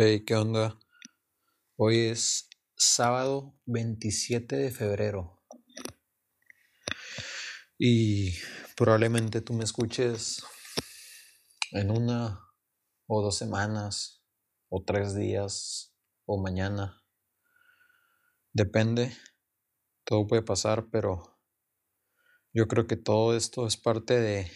Hey, 0.00 0.24
¿qué 0.24 0.36
onda? 0.36 0.78
Hoy 1.74 1.98
es 1.98 2.48
sábado 2.76 3.58
27 3.66 4.54
de 4.54 4.70
febrero. 4.70 5.42
Y 7.76 8.34
probablemente 8.76 9.40
tú 9.40 9.54
me 9.54 9.64
escuches 9.64 10.44
en 11.72 11.90
una 11.90 12.38
o 13.08 13.22
dos 13.22 13.36
semanas 13.36 14.22
o 14.68 14.84
tres 14.84 15.16
días 15.16 15.92
o 16.26 16.40
mañana. 16.40 17.02
Depende, 18.52 19.16
todo 20.04 20.28
puede 20.28 20.42
pasar, 20.42 20.90
pero 20.92 21.40
yo 22.52 22.68
creo 22.68 22.86
que 22.86 22.96
todo 22.96 23.36
esto 23.36 23.66
es 23.66 23.76
parte 23.76 24.20
de 24.20 24.48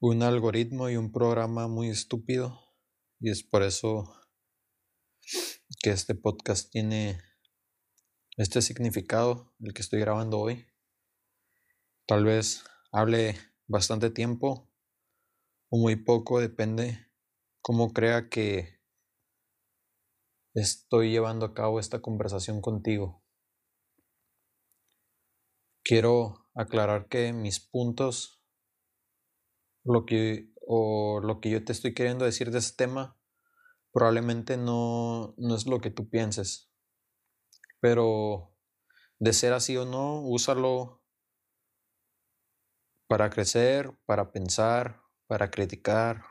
un 0.00 0.24
algoritmo 0.24 0.90
y 0.90 0.96
un 0.96 1.12
programa 1.12 1.68
muy 1.68 1.88
estúpido 1.88 2.60
y 3.20 3.30
es 3.30 3.44
por 3.44 3.62
eso 3.62 4.16
que 5.78 5.90
este 5.90 6.14
podcast 6.14 6.70
tiene 6.70 7.20
este 8.36 8.60
significado, 8.62 9.54
el 9.60 9.72
que 9.72 9.82
estoy 9.82 10.00
grabando 10.00 10.40
hoy. 10.40 10.66
Tal 12.06 12.24
vez 12.24 12.64
hable 12.90 13.36
bastante 13.66 14.10
tiempo 14.10 14.68
o 15.68 15.78
muy 15.78 15.96
poco, 15.96 16.40
depende 16.40 17.06
cómo 17.62 17.92
crea 17.92 18.28
que 18.28 18.80
estoy 20.54 21.12
llevando 21.12 21.46
a 21.46 21.54
cabo 21.54 21.78
esta 21.78 22.00
conversación 22.00 22.60
contigo. 22.60 23.22
Quiero 25.84 26.48
aclarar 26.54 27.08
que 27.08 27.32
mis 27.32 27.60
puntos 27.60 28.42
lo 29.84 30.04
que 30.04 30.52
o 30.66 31.20
lo 31.20 31.40
que 31.40 31.50
yo 31.50 31.64
te 31.64 31.72
estoy 31.72 31.94
queriendo 31.94 32.24
decir 32.24 32.50
de 32.50 32.58
este 32.58 32.84
tema 32.84 33.19
probablemente 33.92 34.56
no, 34.56 35.34
no 35.36 35.54
es 35.54 35.66
lo 35.66 35.80
que 35.80 35.90
tú 35.90 36.08
pienses. 36.08 36.70
Pero 37.80 38.56
de 39.18 39.32
ser 39.32 39.52
así 39.52 39.76
o 39.76 39.84
no, 39.84 40.20
úsalo 40.20 41.02
para 43.08 43.28
crecer, 43.30 43.92
para 44.06 44.30
pensar, 44.32 45.02
para 45.26 45.50
criticar, 45.50 46.24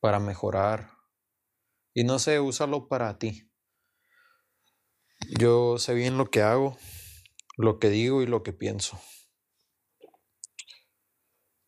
para 0.00 0.18
mejorar. 0.18 0.90
Y 1.94 2.04
no 2.04 2.18
sé, 2.18 2.40
úsalo 2.40 2.88
para 2.88 3.18
ti. 3.18 3.50
Yo 5.38 5.78
sé 5.78 5.94
bien 5.94 6.18
lo 6.18 6.26
que 6.26 6.42
hago, 6.42 6.76
lo 7.56 7.78
que 7.78 7.88
digo 7.90 8.22
y 8.22 8.26
lo 8.26 8.42
que 8.42 8.52
pienso. 8.52 9.00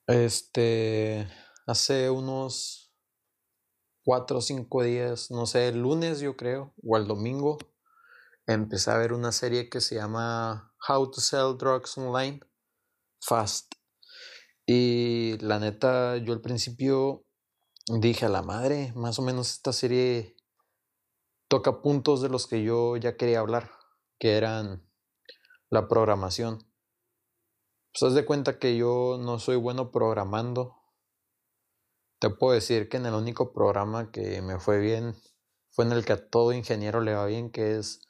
Este, 0.09 1.29
hace 1.67 2.11
unos 2.11 2.82
cuatro 4.05 4.39
o 4.39 4.41
cinco 4.41 4.83
días, 4.83 5.31
no 5.31 5.47
sé, 5.47 5.69
el 5.69 5.81
lunes 5.81 6.21
yo 6.21 6.37
creo, 6.37 6.75
o 6.83 6.97
el 6.97 7.07
domingo, 7.07 7.59
empecé 8.47 8.91
a 8.91 8.99
ver 8.99 9.13
una 9.13 9.33
serie 9.33 9.69
que 9.69 9.81
se 9.81 9.97
llama 9.97 10.75
How 10.89 11.11
to 11.11 11.21
Sell 11.21 11.57
Drugs 11.57 11.97
Online 11.99 12.41
Fast. 13.21 13.75
Y 14.67 15.39
la 15.39 15.59
neta, 15.59 16.17
yo 16.17 16.33
al 16.33 16.41
principio 16.41 17.25
dije 18.01 18.27
a 18.27 18.29
la 18.29 18.43
madre, 18.43 18.93
más 18.95 19.19
o 19.19 19.23
menos 19.23 19.51
esta 19.51 19.73
serie 19.73 20.37
toca 21.49 21.83
puntos 21.83 22.23
de 22.23 22.29
los 22.29 22.47
que 22.47 22.63
yo 22.63 22.97
ya 22.97 23.17
quería 23.17 23.41
hablar, 23.41 23.71
que 24.19 24.37
eran 24.37 24.89
la 25.69 25.89
programación. 25.89 26.67
Pues 27.99 28.15
de 28.15 28.25
cuenta 28.25 28.59
que 28.59 28.77
yo 28.77 29.19
no 29.21 29.39
soy 29.39 29.57
bueno 29.57 29.91
programando, 29.91 30.82
te 32.23 32.31
puedo 32.31 32.55
decir 32.55 32.89
que 32.89 32.99
en 32.99 33.07
el 33.07 33.15
único 33.15 33.53
programa 33.53 34.13
que 34.13 34.41
me 34.43 34.61
fue 34.61 34.79
bien 34.79 35.17
fue 35.71 35.87
en 35.87 35.91
el 35.91 36.05
que 36.05 36.13
a 36.13 36.31
todo 36.31 36.53
ingeniero 36.53 37.01
le 37.01 37.15
va 37.15 37.27
bien, 37.27 37.51
que 37.51 37.77
es 37.77 38.01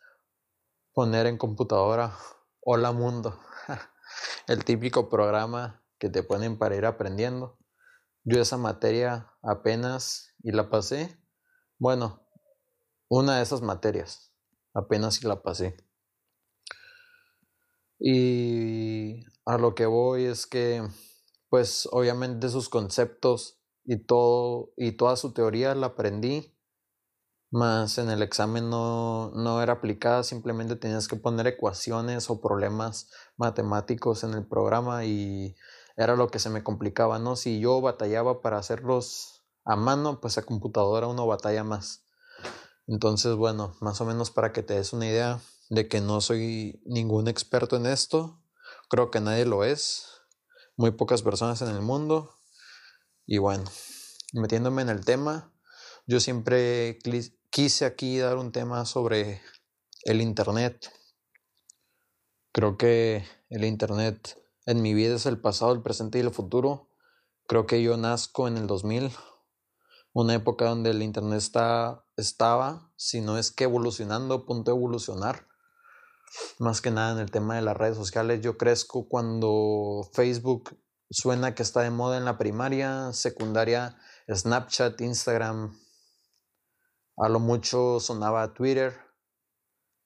poner 0.92 1.24
en 1.24 1.38
computadora 1.38 2.14
Hola 2.60 2.92
Mundo, 2.92 3.40
el 4.48 4.66
típico 4.66 5.08
programa 5.08 5.82
que 5.96 6.10
te 6.10 6.22
ponen 6.22 6.58
para 6.58 6.76
ir 6.76 6.84
aprendiendo. 6.84 7.56
Yo 8.22 8.38
esa 8.38 8.58
materia 8.58 9.32
apenas 9.40 10.34
y 10.42 10.52
la 10.52 10.68
pasé. 10.68 11.18
Bueno, 11.78 12.22
una 13.08 13.38
de 13.38 13.44
esas 13.44 13.62
materias, 13.62 14.30
apenas 14.74 15.22
y 15.22 15.26
la 15.26 15.42
pasé. 15.42 15.74
Y 17.98 19.24
a 19.46 19.56
lo 19.56 19.74
que 19.74 19.86
voy 19.86 20.26
es 20.26 20.46
que, 20.46 20.86
pues 21.48 21.88
obviamente 21.90 22.50
sus 22.50 22.68
conceptos 22.68 23.61
y 23.84 23.98
todo 23.98 24.72
y 24.76 24.92
toda 24.92 25.16
su 25.16 25.32
teoría 25.32 25.74
la 25.74 25.88
aprendí 25.88 26.54
más 27.50 27.98
en 27.98 28.10
el 28.10 28.22
examen 28.22 28.70
no, 28.70 29.30
no 29.34 29.62
era 29.62 29.74
aplicada 29.74 30.22
simplemente 30.22 30.74
tenías 30.74 31.06
que 31.06 31.16
poner 31.16 31.46
ecuaciones 31.46 32.30
o 32.30 32.40
problemas 32.40 33.10
matemáticos 33.36 34.24
en 34.24 34.32
el 34.32 34.46
programa 34.46 35.04
y 35.04 35.54
era 35.96 36.16
lo 36.16 36.28
que 36.28 36.38
se 36.38 36.48
me 36.48 36.62
complicaba 36.62 37.18
no 37.18 37.36
si 37.36 37.60
yo 37.60 37.80
batallaba 37.80 38.40
para 38.40 38.56
hacerlos 38.56 39.42
a 39.64 39.76
mano 39.76 40.20
pues 40.20 40.38
a 40.38 40.42
computadora 40.42 41.06
uno 41.06 41.26
batalla 41.26 41.62
más. 41.62 42.04
Entonces 42.86 43.34
bueno 43.36 43.76
más 43.80 44.00
o 44.00 44.06
menos 44.06 44.30
para 44.30 44.52
que 44.52 44.62
te 44.62 44.74
des 44.74 44.94
una 44.94 45.06
idea 45.06 45.40
de 45.68 45.88
que 45.88 46.00
no 46.00 46.20
soy 46.22 46.80
ningún 46.86 47.28
experto 47.28 47.76
en 47.76 47.86
esto 47.86 48.40
creo 48.88 49.10
que 49.10 49.20
nadie 49.20 49.44
lo 49.44 49.62
es 49.64 50.06
muy 50.76 50.92
pocas 50.92 51.22
personas 51.22 51.60
en 51.60 51.68
el 51.68 51.82
mundo 51.82 52.34
y 53.32 53.38
bueno, 53.38 53.64
metiéndome 54.34 54.82
en 54.82 54.90
el 54.90 55.06
tema, 55.06 55.54
yo 56.06 56.20
siempre 56.20 56.98
quise 57.48 57.86
aquí 57.86 58.18
dar 58.18 58.36
un 58.36 58.52
tema 58.52 58.84
sobre 58.84 59.40
el 60.02 60.20
Internet. 60.20 60.92
Creo 62.52 62.76
que 62.76 63.24
el 63.48 63.64
Internet 63.64 64.38
en 64.66 64.82
mi 64.82 64.92
vida 64.92 65.14
es 65.14 65.24
el 65.24 65.40
pasado, 65.40 65.72
el 65.72 65.80
presente 65.80 66.18
y 66.18 66.20
el 66.20 66.30
futuro. 66.30 66.90
Creo 67.46 67.64
que 67.64 67.82
yo 67.82 67.96
nazco 67.96 68.48
en 68.48 68.58
el 68.58 68.66
2000, 68.66 69.10
una 70.12 70.34
época 70.34 70.66
donde 70.66 70.90
el 70.90 71.02
Internet 71.02 71.38
está, 71.38 72.04
estaba, 72.18 72.92
si 72.96 73.22
no 73.22 73.38
es 73.38 73.50
que 73.50 73.64
evolucionando, 73.64 74.44
punto 74.44 74.72
de 74.72 74.76
evolucionar. 74.76 75.48
Más 76.58 76.82
que 76.82 76.90
nada 76.90 77.12
en 77.12 77.18
el 77.18 77.30
tema 77.30 77.56
de 77.56 77.62
las 77.62 77.78
redes 77.78 77.96
sociales, 77.96 78.42
yo 78.42 78.58
crezco 78.58 79.08
cuando 79.08 80.06
Facebook 80.12 80.76
Suena 81.12 81.54
que 81.54 81.62
está 81.62 81.82
de 81.82 81.90
moda 81.90 82.16
en 82.16 82.24
la 82.24 82.38
primaria, 82.38 83.12
secundaria, 83.12 83.98
Snapchat, 84.32 84.98
Instagram. 85.02 85.78
A 87.18 87.28
lo 87.28 87.38
mucho 87.38 88.00
sonaba 88.00 88.54
Twitter, 88.54 88.98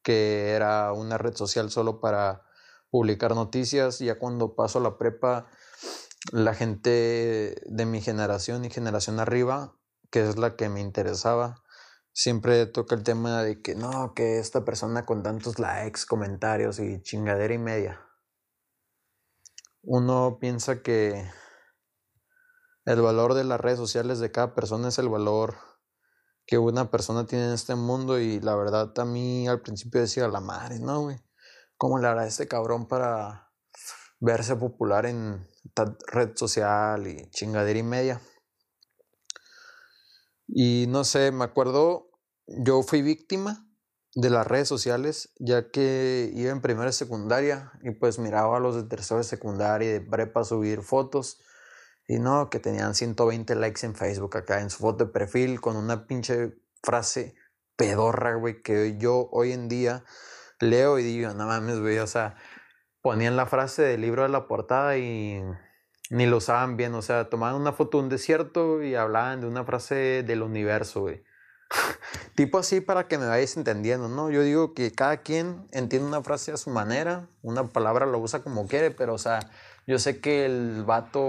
que 0.02 0.50
era 0.50 0.92
una 0.92 1.16
red 1.16 1.36
social 1.36 1.70
solo 1.70 2.00
para 2.00 2.42
publicar 2.90 3.36
noticias. 3.36 4.00
Ya 4.00 4.18
cuando 4.18 4.56
paso 4.56 4.80
la 4.80 4.98
prepa, 4.98 5.46
la 6.32 6.54
gente 6.54 7.54
de 7.64 7.86
mi 7.86 8.00
generación 8.00 8.64
y 8.64 8.70
generación 8.70 9.20
arriba, 9.20 9.76
que 10.10 10.28
es 10.28 10.36
la 10.36 10.56
que 10.56 10.68
me 10.68 10.80
interesaba, 10.80 11.62
siempre 12.12 12.66
toca 12.66 12.96
el 12.96 13.04
tema 13.04 13.44
de 13.44 13.62
que 13.62 13.76
no, 13.76 14.12
que 14.12 14.40
esta 14.40 14.64
persona 14.64 15.06
con 15.06 15.22
tantos 15.22 15.60
likes, 15.60 16.00
comentarios 16.08 16.80
y 16.80 17.00
chingadera 17.00 17.54
y 17.54 17.58
media 17.58 18.05
uno 19.86 20.38
piensa 20.40 20.82
que 20.82 21.30
el 22.84 23.00
valor 23.00 23.34
de 23.34 23.44
las 23.44 23.60
redes 23.60 23.78
sociales 23.78 24.18
de 24.18 24.32
cada 24.32 24.52
persona 24.52 24.88
es 24.88 24.98
el 24.98 25.08
valor 25.08 25.54
que 26.44 26.58
una 26.58 26.90
persona 26.90 27.26
tiene 27.26 27.46
en 27.46 27.52
este 27.52 27.76
mundo 27.76 28.18
y 28.18 28.40
la 28.40 28.56
verdad 28.56 28.92
a 28.98 29.04
mí 29.04 29.46
al 29.46 29.60
principio 29.60 30.00
decía 30.00 30.26
la 30.26 30.40
madre, 30.40 30.80
¿no, 30.80 31.02
güey? 31.02 31.18
¿Cómo 31.76 31.98
le 31.98 32.08
hará 32.08 32.26
este 32.26 32.48
cabrón 32.48 32.88
para 32.88 33.52
verse 34.18 34.56
popular 34.56 35.06
en 35.06 35.46
red 36.08 36.36
social 36.36 37.06
y 37.06 37.30
chingadera 37.30 37.78
y 37.78 37.82
media? 37.84 38.20
Y 40.48 40.86
no 40.88 41.04
sé, 41.04 41.30
me 41.30 41.44
acuerdo, 41.44 42.10
yo 42.46 42.82
fui 42.82 43.02
víctima 43.02 43.65
de 44.16 44.30
las 44.30 44.46
redes 44.46 44.66
sociales, 44.66 45.28
ya 45.38 45.70
que 45.70 46.30
iba 46.34 46.50
en 46.50 46.62
primera 46.62 46.90
secundaria 46.90 47.70
y 47.82 47.90
pues 47.90 48.18
miraba 48.18 48.56
a 48.56 48.60
los 48.60 48.74
de 48.74 48.84
tercera 48.84 49.22
secundaria 49.22 49.90
y 49.90 49.92
de 49.92 50.00
prepa 50.00 50.42
subir 50.42 50.80
fotos 50.80 51.38
y 52.08 52.18
no, 52.18 52.48
que 52.48 52.58
tenían 52.58 52.94
120 52.94 53.54
likes 53.56 53.84
en 53.84 53.94
Facebook 53.94 54.38
acá 54.38 54.62
en 54.62 54.70
su 54.70 54.78
foto 54.78 55.04
de 55.04 55.12
perfil 55.12 55.60
con 55.60 55.76
una 55.76 56.06
pinche 56.06 56.54
frase 56.82 57.34
pedorra, 57.76 58.36
güey, 58.36 58.62
que 58.62 58.96
yo 58.96 59.28
hoy 59.32 59.52
en 59.52 59.68
día 59.68 60.02
leo 60.60 60.98
y 60.98 61.02
digo, 61.02 61.34
no 61.34 61.46
mames, 61.46 61.78
güey, 61.80 61.98
o 61.98 62.06
sea, 62.06 62.36
ponían 63.02 63.36
la 63.36 63.44
frase 63.44 63.82
del 63.82 64.00
libro 64.00 64.22
de 64.22 64.30
la 64.30 64.48
portada 64.48 64.96
y 64.96 65.42
ni 66.08 66.24
lo 66.24 66.38
usaban 66.38 66.78
bien, 66.78 66.94
o 66.94 67.02
sea, 67.02 67.28
tomaban 67.28 67.60
una 67.60 67.74
foto 67.74 67.98
de 67.98 68.04
un 68.04 68.08
desierto 68.08 68.82
y 68.82 68.94
hablaban 68.94 69.42
de 69.42 69.46
una 69.46 69.64
frase 69.64 70.22
del 70.22 70.40
universo, 70.40 71.02
güey. 71.02 71.25
tipo 72.34 72.58
así 72.58 72.80
para 72.80 73.08
que 73.08 73.18
me 73.18 73.26
vayáis 73.26 73.56
entendiendo, 73.56 74.08
¿no? 74.08 74.30
Yo 74.30 74.42
digo 74.42 74.74
que 74.74 74.92
cada 74.92 75.18
quien 75.18 75.66
entiende 75.72 76.08
una 76.08 76.22
frase 76.22 76.52
a 76.52 76.56
su 76.56 76.70
manera, 76.70 77.28
una 77.42 77.64
palabra 77.68 78.06
lo 78.06 78.18
usa 78.18 78.42
como 78.42 78.66
quiere, 78.66 78.90
pero 78.90 79.14
o 79.14 79.18
sea, 79.18 79.50
yo 79.86 79.98
sé 79.98 80.20
que 80.20 80.46
el 80.46 80.84
vato 80.84 81.20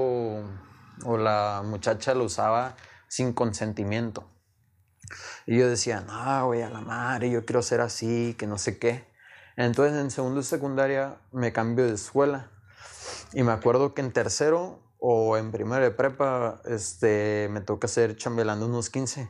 o 1.05 1.17
la 1.17 1.61
muchacha 1.65 2.13
lo 2.13 2.25
usaba 2.25 2.75
sin 3.07 3.33
consentimiento. 3.33 4.29
Y 5.45 5.57
yo 5.57 5.69
decía, 5.69 6.01
no, 6.01 6.47
güey, 6.47 6.61
a 6.61 6.69
la 6.69 6.81
madre, 6.81 7.29
yo 7.29 7.45
quiero 7.45 7.61
ser 7.61 7.81
así, 7.81 8.35
que 8.37 8.47
no 8.47 8.57
sé 8.57 8.77
qué. 8.77 9.07
Entonces 9.55 9.97
en 9.99 10.11
segundo 10.11 10.41
de 10.41 10.45
secundaria 10.45 11.17
me 11.31 11.53
cambio 11.53 11.85
de 11.85 11.93
escuela. 11.93 12.51
Y 13.33 13.43
me 13.43 13.51
acuerdo 13.51 13.93
que 13.93 14.01
en 14.01 14.11
tercero 14.11 14.83
o 14.99 15.37
en 15.37 15.51
primero 15.51 15.83
de 15.83 15.91
prepa, 15.91 16.61
este, 16.65 17.47
me 17.51 17.61
toca 17.61 17.85
hacer 17.85 18.17
chambelando 18.17 18.65
unos 18.65 18.89
15. 18.89 19.29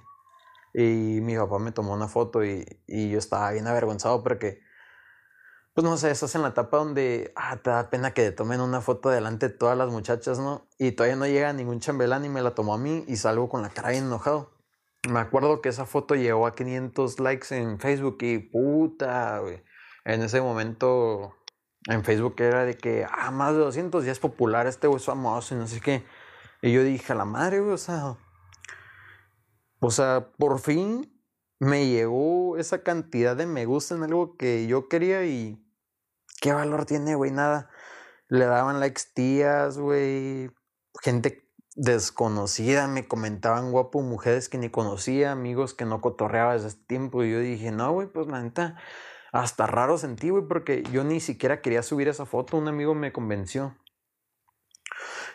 Y 0.80 1.22
mi 1.22 1.36
papá 1.36 1.58
me 1.58 1.72
tomó 1.72 1.94
una 1.94 2.08
foto 2.08 2.46
y, 2.46 2.64
yo 2.88 3.18
estaba 3.18 3.50
bien 3.52 3.66
avergonzado 3.66 4.22
porque 4.22 4.62
pues 5.74 5.84
no 5.84 5.98
sé, 5.98 6.12
estás 6.12 6.36
en 6.36 6.44
la 6.44 6.50
etapa 6.50 6.78
donde 6.78 7.34
ah, 7.36 7.58
te 7.58 7.72
da 7.72 7.90
pena 7.90 8.14
que 8.14 8.22
te 8.22 8.32
tomen 8.32 8.62
una 8.62 8.80
foto 8.82 9.10
delante 9.10 9.50
de 9.50 9.56
todas 9.56 9.76
las 9.76 9.90
muchachas, 9.90 10.38
¿no? 10.38 10.68
Y 10.78 10.92
todavía 10.92 11.16
no 11.16 11.26
llega 11.26 11.52
ningún 11.52 11.80
chambelán 11.80 12.26
y 12.26 12.30
me 12.30 12.44
la 12.44 12.54
tomó 12.54 12.76
a 12.76 12.78
mí 12.78 13.04
y 13.08 13.16
salgo 13.16 13.50
con 13.50 13.64
la 13.64 13.70
cara 13.70 13.90
bien 13.90 14.06
enojado. 14.06 14.52
Me 15.10 15.20
acuerdo 15.20 15.62
que 15.62 15.70
esa 15.70 15.88
foto 15.88 16.14
llegó 16.14 16.46
a 16.46 16.54
500 16.54 17.20
likes 17.22 17.58
en 17.58 17.80
Facebook 17.80 18.18
y 18.22 18.38
puta, 18.38 19.40
güey. 19.40 19.64
En 20.06 20.22
ese 20.22 20.42
momento 20.42 21.34
en 21.88 22.04
Facebook 22.04 22.36
era 22.40 22.66
de 22.66 22.78
que, 22.78 23.08
ah, 23.12 23.32
más 23.32 23.54
de 23.54 23.60
200 23.62 24.06
ya 24.06 24.12
es 24.12 24.20
popular, 24.20 24.68
este 24.68 24.86
güey 24.86 24.98
es 24.98 25.06
famoso 25.06 25.56
y 25.56 25.58
no 25.58 25.66
sé 25.66 25.82
qué. 25.82 26.06
Y 26.62 26.72
yo 26.72 26.84
dije, 26.84 27.14
a 27.14 27.16
la 27.16 27.26
madre, 27.26 27.62
güey, 27.62 27.74
o 27.74 27.78
sea, 27.78 28.18
o 29.80 29.92
sea, 29.92 30.32
por 30.38 30.60
fin 30.60 31.14
me 31.60 31.88
llegó 31.88 32.58
esa 32.58 32.84
cantidad 32.84 33.36
de 33.36 33.48
me 33.48 33.66
gusta 33.66 33.96
en 33.96 34.04
algo 34.04 34.38
que 34.38 34.68
yo 34.68 34.90
quería 34.90 35.26
y 35.26 35.64
¿Qué 36.40 36.54
valor 36.54 36.86
tiene, 36.86 37.16
güey? 37.16 37.32
Nada. 37.32 37.70
Le 38.30 38.46
daban 38.46 38.80
likes 38.80 39.04
tías, 39.14 39.78
güey. 39.78 40.52
Gente 41.02 41.44
desconocida, 41.76 42.88
me 42.88 43.08
comentaban 43.08 43.72
guapo 43.72 44.02
mujeres 44.02 44.50
que 44.50 44.58
ni 44.58 44.70
conocía, 44.70 45.32
amigos 45.32 45.74
que 45.74 45.86
no 45.86 46.02
cotorreaba 46.02 46.54
desde 46.54 46.70
ese 46.70 46.78
tiempo. 46.86 47.24
Y 47.24 47.32
yo 47.32 47.40
dije, 47.40 47.72
no, 47.72 47.92
güey, 47.92 48.08
pues 48.08 48.28
la 48.28 48.42
neta, 48.42 48.78
hasta 49.32 49.68
raro 49.68 49.98
sentí, 49.98 50.30
güey, 50.30 50.44
porque 50.48 50.84
yo 50.92 51.04
ni 51.04 51.20
siquiera 51.20 51.62
quería 51.62 51.84
subir 51.84 52.08
esa 52.08 52.26
foto. 52.26 52.58
Un 52.58 52.68
amigo 52.68 52.94
me 52.96 53.14
convenció. 53.14 53.76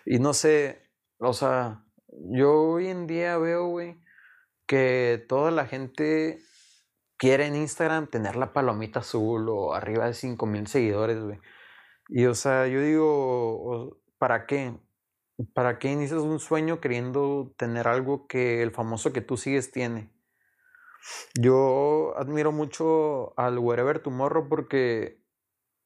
Y 0.04 0.18
no 0.18 0.34
sé, 0.34 0.90
o 1.18 1.32
sea, 1.32 1.84
yo 2.08 2.52
hoy 2.52 2.88
en 2.88 3.06
día 3.06 3.38
veo, 3.38 3.68
güey, 3.68 4.01
que 4.72 5.22
toda 5.28 5.50
la 5.50 5.66
gente 5.66 6.38
quiere 7.18 7.44
en 7.44 7.56
Instagram 7.56 8.06
tener 8.06 8.36
la 8.36 8.54
palomita 8.54 9.00
azul 9.00 9.50
o 9.50 9.74
arriba 9.74 10.06
de 10.06 10.14
5000 10.14 10.66
seguidores, 10.66 11.22
güey. 11.22 11.38
Y 12.08 12.24
o 12.24 12.34
sea, 12.34 12.66
yo 12.68 12.80
digo, 12.80 14.00
¿para 14.16 14.46
qué? 14.46 14.74
¿Para 15.52 15.78
qué 15.78 15.92
inicias 15.92 16.22
un 16.22 16.40
sueño 16.40 16.80
queriendo 16.80 17.52
tener 17.58 17.86
algo 17.86 18.26
que 18.26 18.62
el 18.62 18.70
famoso 18.70 19.12
que 19.12 19.20
tú 19.20 19.36
sigues 19.36 19.72
tiene? 19.72 20.10
Yo 21.38 22.14
admiro 22.16 22.50
mucho 22.50 23.38
al 23.38 23.58
Wherever 23.58 23.98
Tomorrow 23.98 24.48
porque 24.48 25.22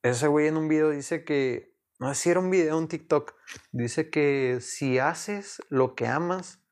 ese 0.04 0.28
güey 0.28 0.46
en 0.46 0.56
un 0.56 0.68
video 0.68 0.90
dice 0.90 1.24
que, 1.24 1.74
no 1.98 2.14
si 2.14 2.30
era 2.30 2.38
un 2.38 2.50
video, 2.50 2.78
un 2.78 2.86
TikTok, 2.86 3.34
dice 3.72 4.10
que 4.10 4.58
si 4.60 5.00
haces 5.00 5.60
lo 5.70 5.96
que 5.96 6.06
amas, 6.06 6.62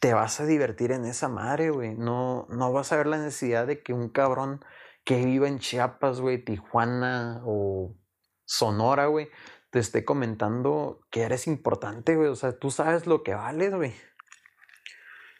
te 0.00 0.14
vas 0.14 0.40
a 0.40 0.46
divertir 0.46 0.92
en 0.92 1.04
esa 1.04 1.28
madre, 1.28 1.70
güey. 1.70 1.94
No, 1.94 2.46
no 2.50 2.72
vas 2.72 2.92
a 2.92 2.96
ver 2.96 3.06
la 3.06 3.18
necesidad 3.18 3.66
de 3.66 3.82
que 3.82 3.92
un 3.92 4.08
cabrón 4.08 4.64
que 5.04 5.24
viva 5.24 5.48
en 5.48 5.58
Chiapas, 5.58 6.20
güey, 6.20 6.44
Tijuana 6.44 7.42
o 7.44 7.96
Sonora, 8.44 9.06
güey, 9.06 9.28
te 9.70 9.78
esté 9.78 10.04
comentando 10.04 11.00
que 11.10 11.22
eres 11.22 11.46
importante, 11.46 12.16
güey. 12.16 12.28
O 12.28 12.36
sea, 12.36 12.58
tú 12.58 12.70
sabes 12.70 13.06
lo 13.06 13.22
que 13.22 13.34
vales, 13.34 13.74
güey. 13.74 13.94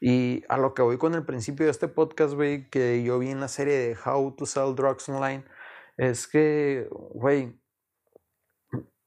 Y 0.00 0.44
a 0.48 0.58
lo 0.58 0.74
que 0.74 0.82
voy 0.82 0.98
con 0.98 1.14
el 1.14 1.24
principio 1.24 1.66
de 1.66 1.72
este 1.72 1.88
podcast, 1.88 2.34
güey, 2.34 2.68
que 2.68 3.02
yo 3.02 3.18
vi 3.18 3.30
en 3.30 3.40
la 3.40 3.48
serie 3.48 3.74
de 3.74 3.96
How 3.96 4.34
to 4.36 4.44
Sell 4.44 4.74
Drugs 4.74 5.08
Online, 5.08 5.44
es 5.96 6.26
que, 6.26 6.88
güey, 6.90 7.58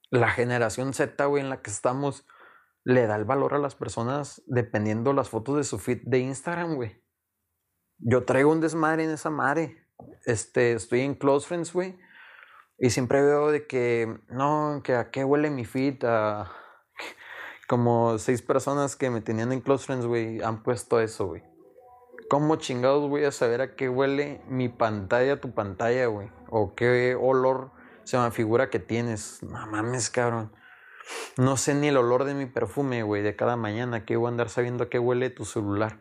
la 0.09 0.29
generación 0.29 0.93
Z, 0.93 1.25
güey, 1.25 1.43
en 1.43 1.49
la 1.49 1.61
que 1.61 1.69
estamos, 1.69 2.25
le 2.87 3.05
da 3.05 3.17
el 3.17 3.25
valor 3.25 3.53
a 3.53 3.57
las 3.57 3.75
personas 3.75 4.41
dependiendo 4.45 5.11
las 5.11 5.27
fotos 5.27 5.57
de 5.57 5.65
su 5.65 5.77
feed 5.77 6.03
de 6.05 6.19
Instagram, 6.19 6.75
güey. 6.75 7.03
Yo 7.97 8.23
traigo 8.23 8.49
un 8.49 8.61
desmadre 8.61 9.03
en 9.03 9.09
esa 9.09 9.29
madre. 9.29 9.89
Este, 10.23 10.71
estoy 10.71 11.01
en 11.01 11.15
Close 11.15 11.45
Friends, 11.45 11.73
güey. 11.73 11.99
Y 12.77 12.91
siempre 12.91 13.21
veo 13.21 13.51
de 13.51 13.67
que, 13.67 14.17
no, 14.29 14.79
que 14.85 14.95
a 14.95 15.11
qué 15.11 15.25
huele 15.25 15.49
mi 15.49 15.65
feed. 15.65 16.05
A... 16.05 16.49
Como 17.67 18.17
seis 18.19 18.41
personas 18.41 18.95
que 18.95 19.09
me 19.09 19.19
tenían 19.19 19.51
en 19.51 19.59
Close 19.59 19.85
Friends, 19.85 20.05
güey, 20.05 20.41
han 20.41 20.63
puesto 20.63 21.01
eso, 21.01 21.27
güey. 21.27 21.43
¿Cómo 22.29 22.55
chingados 22.55 23.09
voy 23.09 23.25
a 23.25 23.33
saber 23.33 23.59
a 23.59 23.75
qué 23.75 23.89
huele 23.89 24.41
mi 24.47 24.69
pantalla, 24.69 25.41
tu 25.41 25.53
pantalla, 25.53 26.05
güey? 26.05 26.31
O 26.49 26.73
qué 26.73 27.15
olor 27.19 27.71
se 28.05 28.17
me 28.17 28.31
figura 28.31 28.69
que 28.69 28.79
tienes. 28.79 29.43
No 29.43 29.67
mames, 29.67 30.09
cabrón. 30.09 30.53
No 31.37 31.57
sé 31.57 31.73
ni 31.75 31.87
el 31.87 31.97
olor 31.97 32.23
de 32.23 32.33
mi 32.33 32.45
perfume, 32.45 33.03
güey, 33.03 33.21
de 33.21 33.35
cada 33.35 33.55
mañana. 33.55 34.05
¿Qué 34.05 34.15
voy 34.15 34.27
a 34.27 34.29
andar 34.29 34.49
sabiendo 34.49 34.85
a 34.85 34.89
qué 34.89 34.99
huele 34.99 35.29
tu 35.29 35.45
celular? 35.45 35.99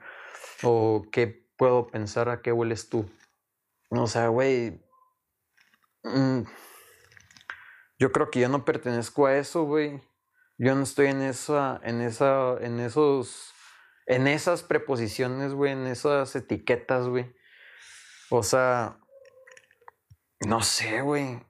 O 0.63 1.07
qué 1.13 1.47
puedo 1.57 1.87
pensar 1.89 2.29
a 2.29 2.43
qué 2.43 2.53
hueles 2.53 2.89
tú. 2.89 3.11
O 3.91 4.07
sea, 4.07 4.29
güey. 4.29 4.83
Mm, 6.03 6.43
yo 7.99 8.13
creo 8.13 8.31
que 8.31 8.41
yo 8.41 8.49
no 8.49 8.65
pertenezco 8.65 9.27
a 9.27 9.37
eso, 9.37 9.65
güey. 9.65 10.01
Yo 10.59 10.75
no 10.75 10.83
estoy 10.83 11.09
en 11.09 11.23
esa, 11.23 11.81
en 11.83 12.01
esa, 12.01 12.57
en 12.61 12.81
esos, 12.81 13.53
en 14.07 14.27
esas 14.27 14.63
preposiciones, 14.63 15.53
güey, 15.53 15.73
en 15.73 15.87
esas 15.87 16.35
etiquetas, 16.35 17.09
güey. 17.09 17.35
O 18.31 18.43
sea, 18.43 18.99
no 20.47 20.63
sé, 20.63 21.03
güey. 21.03 21.45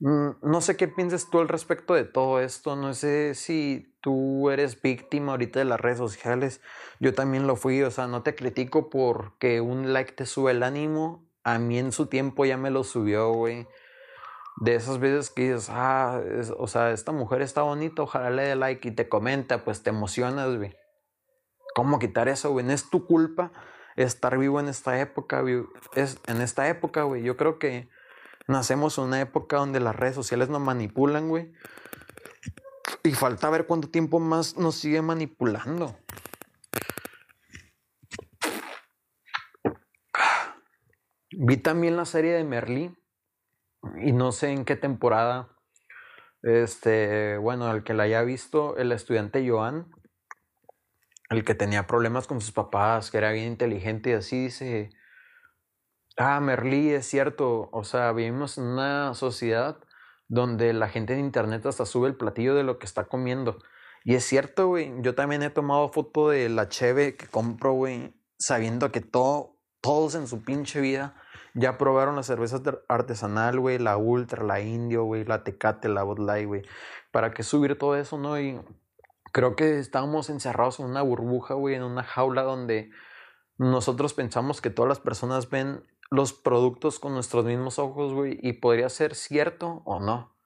Mm, 0.00 0.30
no 0.42 0.60
sé 0.62 0.76
qué 0.76 0.88
piensas 0.88 1.28
tú 1.30 1.40
al 1.40 1.48
respecto 1.48 1.94
de 1.94 2.04
todo 2.04 2.40
esto. 2.40 2.74
No 2.74 2.94
sé 2.94 3.34
si 3.34 3.94
tú 4.00 4.50
eres 4.50 4.80
víctima 4.80 5.32
ahorita 5.32 5.58
de 5.58 5.66
las 5.66 5.80
redes 5.80 5.98
sociales. 5.98 6.60
Yo 7.00 7.14
también 7.14 7.46
lo 7.46 7.56
fui. 7.56 7.82
O 7.82 7.90
sea, 7.90 8.06
no 8.06 8.22
te 8.22 8.34
critico 8.34 8.90
porque 8.90 9.60
un 9.60 9.92
like 9.92 10.12
te 10.12 10.26
sube 10.26 10.52
el 10.52 10.62
ánimo. 10.62 11.28
A 11.44 11.58
mí 11.58 11.78
en 11.78 11.92
su 11.92 12.06
tiempo 12.06 12.44
ya 12.44 12.56
me 12.56 12.70
lo 12.70 12.84
subió, 12.84 13.32
güey. 13.32 13.68
De 14.56 14.74
esas 14.74 14.98
veces 14.98 15.30
que 15.30 15.52
dices, 15.52 15.68
ah, 15.70 16.20
o 16.58 16.66
sea, 16.66 16.90
esta 16.90 17.12
mujer 17.12 17.40
está 17.40 17.62
bonita, 17.62 18.02
ojalá 18.02 18.30
le 18.30 18.42
dé 18.42 18.56
like 18.56 18.88
y 18.88 18.90
te 18.90 19.08
comenta, 19.08 19.64
pues 19.64 19.82
te 19.82 19.90
emocionas, 19.90 20.54
güey. 20.56 20.76
¿Cómo 21.74 21.98
quitar 21.98 22.28
eso, 22.28 22.50
güey? 22.50 22.66
No 22.66 22.72
es 22.72 22.90
tu 22.90 23.06
culpa 23.06 23.52
estar 23.96 24.36
vivo 24.38 24.60
en 24.60 24.68
esta 24.68 25.00
época, 25.00 25.40
güey. 25.40 25.64
Es 25.94 26.20
en 26.26 26.42
esta 26.42 26.68
época, 26.68 27.04
güey. 27.04 27.22
Yo 27.22 27.36
creo 27.36 27.58
que 27.58 27.88
Nacemos 28.48 28.98
en 28.98 29.04
una 29.04 29.20
época 29.20 29.58
donde 29.58 29.80
las 29.80 29.94
redes 29.94 30.14
sociales 30.14 30.48
nos 30.48 30.60
manipulan, 30.60 31.28
güey. 31.28 31.52
Y 33.02 33.12
falta 33.12 33.48
ver 33.50 33.66
cuánto 33.66 33.88
tiempo 33.88 34.18
más 34.18 34.56
nos 34.56 34.74
sigue 34.74 35.02
manipulando. 35.02 35.96
Vi 41.32 41.56
también 41.56 41.96
la 41.96 42.04
serie 42.04 42.32
de 42.32 42.44
Merlí. 42.44 42.94
Y 44.02 44.12
no 44.12 44.32
sé 44.32 44.50
en 44.50 44.64
qué 44.64 44.76
temporada. 44.76 45.56
Este, 46.42 47.38
bueno, 47.38 47.70
el 47.72 47.84
que 47.84 47.94
la 47.94 48.04
haya 48.04 48.22
visto, 48.22 48.76
el 48.76 48.92
estudiante 48.92 49.46
Joan, 49.48 49.90
el 51.28 51.44
que 51.44 51.54
tenía 51.54 51.86
problemas 51.86 52.26
con 52.26 52.40
sus 52.40 52.52
papás, 52.52 53.10
que 53.10 53.18
era 53.18 53.30
bien 53.30 53.46
inteligente 53.46 54.10
y 54.10 54.14
así, 54.14 54.44
dice, 54.44 54.90
Ah, 56.22 56.38
Merlí, 56.38 56.90
es 56.90 57.06
cierto. 57.06 57.70
O 57.72 57.82
sea, 57.82 58.12
vivimos 58.12 58.58
en 58.58 58.64
una 58.64 59.14
sociedad 59.14 59.78
donde 60.28 60.74
la 60.74 60.86
gente 60.90 61.14
en 61.14 61.20
internet 61.20 61.64
hasta 61.64 61.86
sube 61.86 62.08
el 62.08 62.14
platillo 62.14 62.54
de 62.54 62.62
lo 62.62 62.78
que 62.78 62.84
está 62.84 63.04
comiendo. 63.06 63.56
Y 64.04 64.16
es 64.16 64.24
cierto, 64.24 64.66
güey. 64.66 64.92
Yo 65.00 65.14
también 65.14 65.42
he 65.42 65.48
tomado 65.48 65.88
foto 65.88 66.28
de 66.28 66.50
la 66.50 66.68
cheve 66.68 67.16
que 67.16 67.26
compro, 67.26 67.72
güey, 67.72 68.12
sabiendo 68.38 68.92
que 68.92 69.00
todo, 69.00 69.56
todos 69.80 70.14
en 70.14 70.26
su 70.26 70.44
pinche 70.44 70.82
vida 70.82 71.16
ya 71.54 71.78
probaron 71.78 72.16
la 72.16 72.22
cerveza 72.22 72.60
artesanal, 72.88 73.58
güey, 73.58 73.78
la 73.78 73.96
Ultra, 73.96 74.44
la 74.44 74.60
Indio, 74.60 75.04
güey, 75.04 75.24
la 75.24 75.42
Tecate, 75.42 75.88
la 75.88 76.02
Bud 76.02 76.18
Light, 76.18 76.46
güey. 76.46 76.62
¿Para 77.12 77.30
qué 77.30 77.42
subir 77.44 77.78
todo 77.78 77.96
eso, 77.96 78.18
no? 78.18 78.38
Y 78.38 78.60
creo 79.32 79.56
que 79.56 79.78
estábamos 79.78 80.28
encerrados 80.28 80.80
en 80.80 80.86
una 80.86 81.00
burbuja, 81.00 81.54
güey, 81.54 81.76
en 81.76 81.82
una 81.82 82.02
jaula 82.02 82.42
donde 82.42 82.90
nosotros 83.56 84.12
pensamos 84.12 84.60
que 84.60 84.68
todas 84.68 84.90
las 84.90 85.00
personas 85.00 85.48
ven 85.48 85.82
los 86.10 86.32
productos 86.32 86.98
con 86.98 87.14
nuestros 87.14 87.44
mismos 87.44 87.78
ojos, 87.78 88.12
güey, 88.12 88.38
y 88.42 88.54
podría 88.54 88.88
ser 88.88 89.14
cierto 89.14 89.82
o 89.84 90.00
no. 90.00 90.36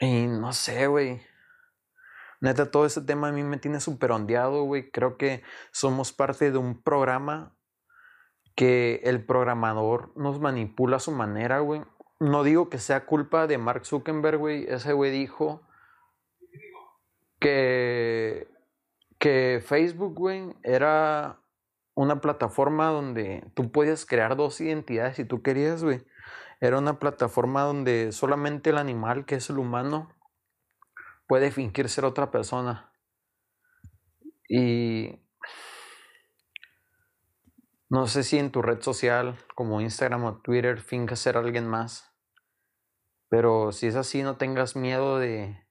Y 0.00 0.26
no 0.26 0.52
sé, 0.52 0.86
güey. 0.88 1.20
Neta, 2.40 2.70
todo 2.70 2.86
ese 2.86 3.00
tema 3.02 3.28
a 3.28 3.32
mí 3.32 3.42
me 3.42 3.58
tiene 3.58 3.80
súper 3.80 4.12
ondeado, 4.12 4.62
güey. 4.64 4.90
Creo 4.90 5.16
que 5.16 5.42
somos 5.72 6.12
parte 6.12 6.50
de 6.50 6.58
un 6.58 6.82
programa 6.82 7.56
que 8.54 9.00
el 9.04 9.24
programador 9.24 10.12
nos 10.16 10.40
manipula 10.40 10.96
a 10.96 11.00
su 11.00 11.12
manera, 11.12 11.60
güey. 11.60 11.82
No 12.20 12.42
digo 12.42 12.68
que 12.68 12.78
sea 12.78 13.06
culpa 13.06 13.46
de 13.46 13.58
Mark 13.58 13.86
Zuckerberg, 13.86 14.38
güey. 14.38 14.66
Ese 14.68 14.92
güey 14.92 15.12
dijo 15.12 15.62
que, 17.40 18.48
que 19.18 19.62
Facebook, 19.64 20.14
güey, 20.14 20.54
era 20.64 21.40
una 21.98 22.20
plataforma 22.20 22.90
donde 22.90 23.44
tú 23.54 23.72
podías 23.72 24.06
crear 24.06 24.36
dos 24.36 24.60
identidades 24.60 25.16
si 25.16 25.24
tú 25.24 25.42
querías, 25.42 25.82
güey. 25.82 26.06
Era 26.60 26.78
una 26.78 27.00
plataforma 27.00 27.62
donde 27.62 28.12
solamente 28.12 28.70
el 28.70 28.78
animal, 28.78 29.26
que 29.26 29.34
es 29.34 29.50
el 29.50 29.58
humano, 29.58 30.14
puede 31.26 31.50
fingir 31.50 31.88
ser 31.88 32.04
otra 32.04 32.30
persona. 32.30 32.92
Y 34.48 35.20
no 37.90 38.06
sé 38.06 38.22
si 38.22 38.38
en 38.38 38.52
tu 38.52 38.62
red 38.62 38.80
social 38.80 39.36
como 39.56 39.80
Instagram 39.80 40.24
o 40.24 40.40
Twitter 40.40 40.80
fingas 40.80 41.18
ser 41.18 41.36
alguien 41.36 41.66
más. 41.66 42.14
Pero 43.28 43.72
si 43.72 43.88
es 43.88 43.96
así, 43.96 44.22
no 44.22 44.36
tengas 44.36 44.76
miedo 44.76 45.18
de 45.18 45.66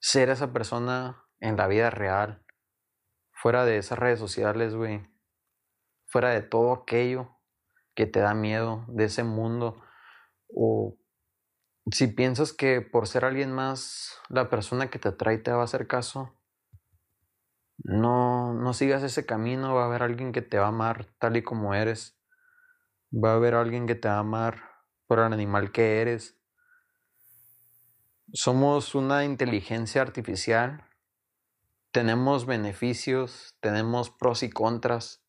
ser 0.00 0.30
esa 0.30 0.50
persona 0.50 1.26
en 1.40 1.58
la 1.58 1.66
vida 1.66 1.90
real. 1.90 2.42
Fuera 3.32 3.66
de 3.66 3.76
esas 3.76 3.98
redes 3.98 4.18
sociales, 4.18 4.74
güey. 4.74 5.11
Fuera 6.12 6.28
de 6.28 6.42
todo 6.42 6.74
aquello 6.74 7.38
que 7.94 8.04
te 8.04 8.20
da 8.20 8.34
miedo 8.34 8.84
de 8.88 9.04
ese 9.04 9.24
mundo. 9.24 9.82
O 10.54 10.98
si 11.90 12.06
piensas 12.08 12.52
que 12.52 12.82
por 12.82 13.08
ser 13.08 13.24
alguien 13.24 13.50
más, 13.50 14.18
la 14.28 14.50
persona 14.50 14.90
que 14.90 14.98
te 14.98 15.08
atrae 15.08 15.38
te 15.38 15.52
va 15.52 15.62
a 15.62 15.64
hacer 15.64 15.86
caso, 15.86 16.36
no, 17.78 18.52
no 18.52 18.74
sigas 18.74 19.02
ese 19.02 19.24
camino, 19.24 19.74
va 19.74 19.84
a 19.84 19.86
haber 19.86 20.02
alguien 20.02 20.32
que 20.32 20.42
te 20.42 20.58
va 20.58 20.66
a 20.66 20.68
amar 20.68 21.06
tal 21.18 21.38
y 21.38 21.42
como 21.42 21.74
eres. 21.74 22.18
Va 23.12 23.32
a 23.32 23.36
haber 23.36 23.54
alguien 23.54 23.86
que 23.86 23.94
te 23.94 24.08
va 24.08 24.16
a 24.16 24.20
amar 24.20 24.62
por 25.06 25.18
el 25.18 25.32
animal 25.32 25.72
que 25.72 26.02
eres. 26.02 26.38
Somos 28.34 28.94
una 28.94 29.24
inteligencia 29.24 30.02
artificial. 30.02 30.84
Tenemos 31.90 32.44
beneficios, 32.44 33.56
tenemos 33.60 34.10
pros 34.10 34.42
y 34.42 34.50
contras, 34.50 35.21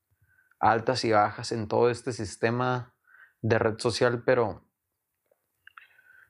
altas 0.64 1.04
y 1.06 1.12
bajas 1.12 1.52
en 1.52 1.68
todo 1.68 1.90
este 1.90 2.14
sistema 2.14 2.96
de 3.42 3.60
red 3.60 3.80
social, 3.80 4.24
pero 4.24 4.66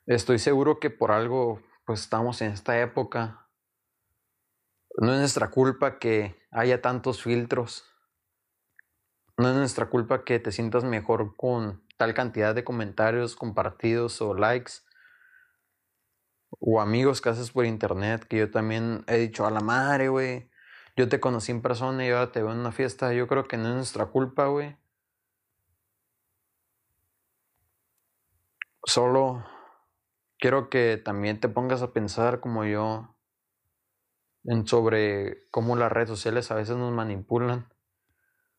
estoy 0.06 0.40
seguro 0.40 0.80
que 0.80 0.90
por 0.90 1.12
algo 1.12 1.62
pues 1.86 2.02
estamos 2.02 2.42
en 2.42 2.52
esta 2.52 2.80
época 2.80 3.44
no 4.98 5.12
es 5.14 5.20
nuestra 5.20 5.50
culpa 5.50 5.98
que 5.98 6.36
haya 6.52 6.82
tantos 6.82 7.24
filtros. 7.24 7.84
No 9.38 9.50
es 9.50 9.56
nuestra 9.56 9.90
culpa 9.90 10.24
que 10.24 10.40
te 10.40 10.52
sientas 10.52 10.84
mejor 10.84 11.36
con 11.36 11.84
tal 11.98 12.14
cantidad 12.14 12.54
de 12.54 12.64
comentarios, 12.64 13.36
compartidos 13.36 14.22
o 14.22 14.36
likes. 14.36 14.74
O 16.60 16.80
amigos 16.80 17.22
que 17.22 17.30
haces 17.30 17.52
por 17.52 17.66
internet, 17.66 18.26
que 18.26 18.38
yo 18.38 18.52
también 18.52 19.04
he 19.08 19.18
dicho 19.18 19.48
a 19.48 19.52
la 19.52 19.62
madre, 19.62 20.10
güey. 20.10 20.52
Yo 20.96 21.10
te 21.10 21.20
conocí 21.20 21.52
en 21.52 21.62
persona 21.64 22.06
y 22.06 22.10
ahora 22.12 22.32
te 22.32 22.42
veo 22.44 22.52
en 22.52 22.60
una 22.60 22.72
fiesta. 22.72 23.14
Yo 23.14 23.28
creo 23.28 23.46
que 23.46 23.58
no 23.58 23.70
es 23.70 23.76
nuestra 23.76 24.06
culpa, 24.08 24.46
güey. 24.48 24.76
Solo 28.86 29.44
quiero 30.40 30.70
que 30.70 30.98
también 30.98 31.40
te 31.40 31.50
pongas 31.50 31.82
a 31.82 31.94
pensar 31.94 32.40
como 32.40 32.66
yo 32.66 33.16
en 34.46 34.66
sobre 34.68 35.50
cómo 35.52 35.76
las 35.76 35.92
redes 35.92 36.10
sociales 36.10 36.50
a 36.52 36.56
veces 36.56 36.76
nos 36.78 36.92
manipulan. 36.94 37.68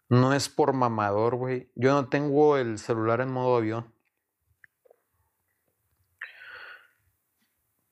No 0.08 0.32
es 0.34 0.48
por 0.48 0.72
mamador, 0.72 1.36
güey. 1.36 1.70
Yo 1.74 1.92
no 1.92 2.08
tengo 2.08 2.56
el 2.56 2.78
celular 2.78 3.20
en 3.20 3.30
modo 3.32 3.56
avión. 3.56 3.92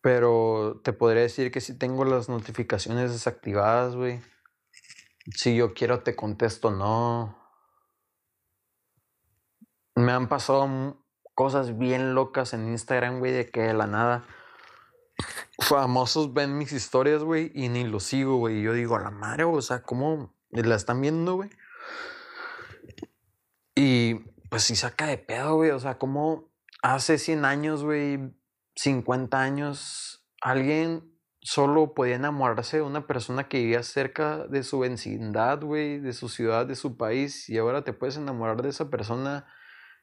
Pero 0.02 0.80
te 0.82 0.92
podría 0.92 1.22
decir 1.22 1.52
que 1.52 1.60
si 1.60 1.78
tengo 1.78 2.04
las 2.04 2.28
notificaciones 2.28 3.12
desactivadas, 3.12 3.94
güey. 3.94 4.20
Si 5.34 5.54
yo 5.54 5.74
quiero 5.74 6.02
te 6.02 6.16
contesto 6.16 6.70
no. 6.70 7.38
Me 9.94 10.12
han 10.12 10.28
pasado 10.28 11.04
cosas 11.34 11.78
bien 11.78 12.14
locas 12.14 12.54
en 12.54 12.68
Instagram, 12.68 13.18
güey, 13.18 13.32
de 13.32 13.50
que 13.50 13.62
de 13.62 13.74
la 13.74 13.86
nada 13.86 14.24
famosos 15.60 16.32
ven 16.32 16.58
mis 16.58 16.72
historias, 16.72 17.22
güey, 17.22 17.52
y 17.54 17.68
ni 17.68 17.84
lo 17.84 18.00
sigo, 18.00 18.36
güey. 18.36 18.58
Y 18.58 18.62
yo 18.62 18.72
digo, 18.72 18.96
a 18.96 19.00
la 19.00 19.10
madre, 19.10 19.44
o 19.44 19.62
sea, 19.62 19.82
¿cómo 19.82 20.34
la 20.50 20.74
están 20.74 21.00
viendo, 21.00 21.34
güey? 21.34 21.50
Y 23.74 24.14
pues 24.50 24.64
sí 24.64 24.76
saca 24.76 25.06
de 25.06 25.18
pedo, 25.18 25.56
güey. 25.56 25.70
O 25.70 25.80
sea, 25.80 25.98
¿cómo 25.98 26.50
hace 26.82 27.18
100 27.18 27.44
años, 27.44 27.84
güey, 27.84 28.34
50 28.76 29.40
años, 29.40 30.26
alguien 30.40 31.11
solo 31.42 31.92
podía 31.94 32.14
enamorarse 32.14 32.78
de 32.78 32.82
una 32.82 33.06
persona 33.06 33.48
que 33.48 33.58
vivía 33.58 33.82
cerca 33.82 34.46
de 34.46 34.62
su 34.62 34.78
vecindad, 34.78 35.60
güey, 35.60 35.98
de 35.98 36.12
su 36.12 36.28
ciudad, 36.28 36.66
de 36.66 36.76
su 36.76 36.96
país, 36.96 37.48
y 37.48 37.58
ahora 37.58 37.82
te 37.82 37.92
puedes 37.92 38.16
enamorar 38.16 38.62
de 38.62 38.68
esa 38.68 38.90
persona 38.90 39.46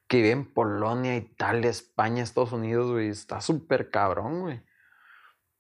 que 0.08 0.18
vive 0.18 0.32
en 0.32 0.54
Polonia, 0.54 1.16
Italia, 1.16 1.70
España, 1.70 2.24
Estados 2.24 2.52
Unidos, 2.52 2.92
güey. 2.92 3.10
Está 3.10 3.42
súper 3.42 3.90
cabrón, 3.90 4.42
güey. 4.42 4.62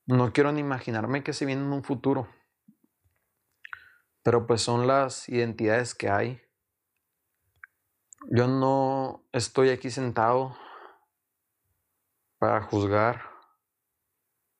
No 0.07 0.33
quiero 0.33 0.51
ni 0.51 0.59
imaginarme 0.59 1.23
que 1.23 1.33
se 1.33 1.45
viene 1.45 1.61
en 1.61 1.71
un 1.71 1.83
futuro. 1.83 2.27
Pero 4.23 4.47
pues 4.47 4.61
son 4.61 4.87
las 4.87 5.29
identidades 5.29 5.93
que 5.93 6.09
hay. 6.09 6.41
Yo 8.31 8.47
no 8.47 9.23
estoy 9.31 9.69
aquí 9.69 9.91
sentado 9.91 10.57
para 12.39 12.61
juzgar. 12.63 13.28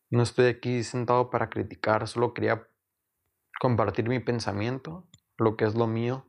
No 0.10 0.24
estoy 0.24 0.48
aquí 0.48 0.84
sentado 0.84 1.30
para 1.30 1.50
criticar. 1.50 2.08
Solo 2.08 2.34
quería 2.34 2.68
compartir 3.60 4.10
mi 4.10 4.20
pensamiento, 4.20 5.08
lo 5.38 5.56
que 5.56 5.66
es 5.66 5.76
lo 5.76 5.88
mío. 5.88 6.26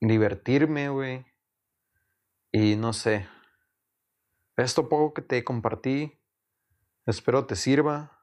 Divertirme, 0.00 0.88
güey. 0.88 1.26
Y 2.52 2.76
no 2.76 2.92
sé. 2.92 3.28
Esto 4.56 4.88
poco 4.88 5.14
que 5.14 5.22
te 5.22 5.44
compartí 5.44 6.18
Espero 7.06 7.46
te 7.46 7.54
sirva, 7.54 8.18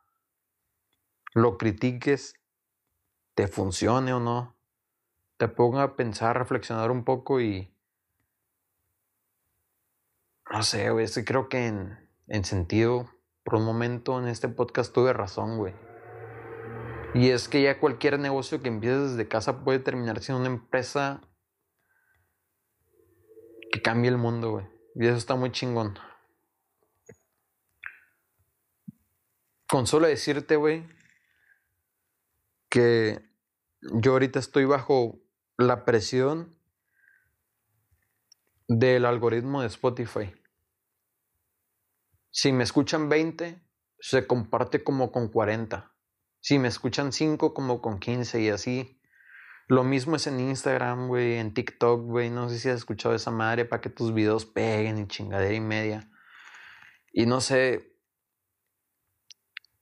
lo 1.33 1.57
critiques, 1.57 2.33
te 3.33 3.47
funcione 3.47 4.11
o 4.11 4.19
no, 4.19 4.57
te 5.37 5.47
ponga 5.47 5.83
a 5.83 5.95
pensar, 5.95 6.37
reflexionar 6.37 6.91
un 6.91 7.05
poco 7.05 7.39
y... 7.39 7.73
No 10.51 10.63
sé, 10.63 10.89
güey, 10.89 11.07
creo 11.25 11.47
que 11.47 11.67
en, 11.67 12.09
en 12.27 12.43
sentido, 12.43 13.09
por 13.43 13.55
un 13.55 13.65
momento 13.65 14.19
en 14.19 14.27
este 14.27 14.47
podcast 14.47 14.93
tuve 14.93 15.13
razón, 15.13 15.57
güey. 15.57 15.73
Y 17.13 17.29
es 17.29 17.47
que 17.47 17.61
ya 17.61 17.79
cualquier 17.79 18.19
negocio 18.19 18.61
que 18.61 18.69
empieces 18.69 19.11
desde 19.11 19.27
casa 19.27 19.63
puede 19.63 19.79
terminar 19.79 20.19
siendo 20.21 20.41
una 20.41 20.49
empresa 20.49 21.21
que 23.71 23.81
cambie 23.81 24.09
el 24.09 24.17
mundo, 24.17 24.51
güey. 24.51 24.67
Y 24.95 25.07
eso 25.07 25.17
está 25.17 25.35
muy 25.35 25.51
chingón. 25.51 25.97
Con 29.67 29.87
solo 29.87 30.07
decirte, 30.07 30.55
güey, 30.55 30.87
que 32.69 33.19
yo 33.81 34.13
ahorita 34.13 34.39
estoy 34.39 34.65
bajo 34.65 35.19
la 35.57 35.85
presión 35.85 36.55
del 38.67 39.05
algoritmo 39.05 39.61
de 39.61 39.67
Spotify. 39.67 40.33
Si 42.35 42.51
me 42.51 42.63
escuchan 42.63 43.09
20, 43.09 43.63
se 43.99 44.25
comparte 44.25 44.83
como 44.83 45.11
con 45.11 45.27
40. 45.27 45.95
Si 46.39 46.57
me 46.57 46.67
escuchan 46.67 47.13
5, 47.13 47.53
como 47.53 47.79
con 47.79 47.99
15 47.99 48.41
y 48.41 48.49
así. 48.49 48.99
Lo 49.67 49.83
mismo 49.83 50.15
es 50.15 50.25
en 50.25 50.39
Instagram, 50.39 51.09
güey, 51.09 51.35
en 51.35 51.53
TikTok, 51.53 52.01
güey. 52.01 52.31
No 52.31 52.49
sé 52.49 52.57
si 52.57 52.69
has 52.69 52.77
escuchado 52.77 53.13
esa 53.13 53.29
madre 53.29 53.65
para 53.65 53.81
que 53.81 53.91
tus 53.91 54.15
videos 54.15 54.47
peguen 54.47 54.97
y 54.97 55.07
chingadera 55.07 55.53
y 55.53 55.59
media. 55.59 56.09
Y 57.11 57.27
no 57.27 57.39
sé, 57.39 57.95